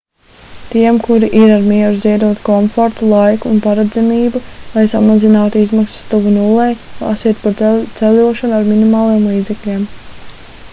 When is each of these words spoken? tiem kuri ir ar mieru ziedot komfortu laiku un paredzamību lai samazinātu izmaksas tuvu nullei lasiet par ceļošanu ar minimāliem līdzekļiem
tiem 0.69 0.95
kuri 1.07 1.27
ir 1.39 1.51
ar 1.55 1.65
mieru 1.71 1.99
ziedot 2.05 2.39
komfortu 2.47 3.09
laiku 3.11 3.51
un 3.51 3.61
paredzamību 3.67 4.43
lai 4.79 4.85
samazinātu 4.95 5.63
izmaksas 5.67 6.11
tuvu 6.15 6.35
nullei 6.39 6.73
lasiet 7.05 7.47
par 7.47 7.57
ceļošanu 7.63 8.61
ar 8.63 8.69
minimāliem 8.75 9.31
līdzekļiem 9.35 9.89